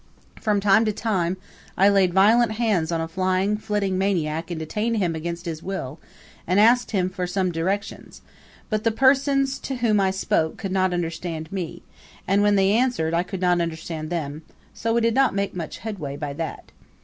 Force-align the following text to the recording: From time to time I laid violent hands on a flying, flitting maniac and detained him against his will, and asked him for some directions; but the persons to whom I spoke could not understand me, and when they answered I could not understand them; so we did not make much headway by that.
From 0.41 0.59
time 0.59 0.83
to 0.85 0.91
time 0.91 1.37
I 1.77 1.87
laid 1.87 2.11
violent 2.11 2.53
hands 2.53 2.91
on 2.91 3.01
a 3.01 3.07
flying, 3.07 3.55
flitting 3.55 3.99
maniac 3.99 4.49
and 4.49 4.57
detained 4.59 4.97
him 4.97 5.13
against 5.13 5.45
his 5.45 5.61
will, 5.61 5.99
and 6.47 6.59
asked 6.59 6.89
him 6.89 7.07
for 7.07 7.27
some 7.27 7.51
directions; 7.51 8.23
but 8.67 8.83
the 8.83 8.89
persons 8.89 9.59
to 9.59 9.75
whom 9.75 9.99
I 9.99 10.09
spoke 10.09 10.57
could 10.57 10.71
not 10.71 10.91
understand 10.91 11.51
me, 11.51 11.83
and 12.27 12.41
when 12.41 12.55
they 12.55 12.71
answered 12.71 13.13
I 13.13 13.21
could 13.21 13.41
not 13.41 13.61
understand 13.61 14.09
them; 14.09 14.41
so 14.73 14.91
we 14.95 15.01
did 15.01 15.13
not 15.13 15.35
make 15.35 15.53
much 15.55 15.77
headway 15.77 16.17
by 16.17 16.33
that. 16.33 16.71